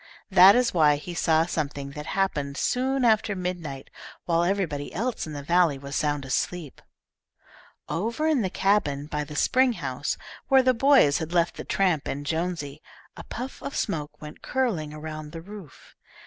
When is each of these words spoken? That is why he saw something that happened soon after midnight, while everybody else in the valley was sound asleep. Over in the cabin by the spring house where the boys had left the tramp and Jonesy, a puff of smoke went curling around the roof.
That 0.31 0.55
is 0.55 0.73
why 0.73 0.95
he 0.95 1.13
saw 1.13 1.45
something 1.45 1.91
that 1.91 2.07
happened 2.07 2.57
soon 2.57 3.05
after 3.05 3.35
midnight, 3.35 3.91
while 4.25 4.43
everybody 4.43 4.91
else 4.95 5.27
in 5.27 5.33
the 5.33 5.43
valley 5.43 5.77
was 5.77 5.95
sound 5.95 6.25
asleep. 6.25 6.81
Over 7.87 8.25
in 8.25 8.41
the 8.41 8.49
cabin 8.49 9.05
by 9.05 9.23
the 9.23 9.35
spring 9.35 9.73
house 9.73 10.17
where 10.47 10.63
the 10.63 10.73
boys 10.73 11.19
had 11.19 11.31
left 11.33 11.55
the 11.55 11.63
tramp 11.63 12.07
and 12.07 12.25
Jonesy, 12.25 12.81
a 13.15 13.23
puff 13.23 13.61
of 13.61 13.75
smoke 13.75 14.19
went 14.19 14.41
curling 14.41 14.91
around 14.91 15.33
the 15.33 15.41
roof. 15.43 15.93